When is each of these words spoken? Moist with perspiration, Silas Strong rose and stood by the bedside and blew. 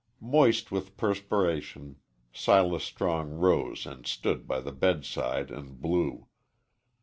Moist 0.19 0.71
with 0.71 0.97
perspiration, 0.97 1.97
Silas 2.33 2.83
Strong 2.83 3.33
rose 3.33 3.85
and 3.85 4.07
stood 4.07 4.47
by 4.47 4.59
the 4.59 4.71
bedside 4.71 5.51
and 5.51 5.79
blew. 5.79 6.25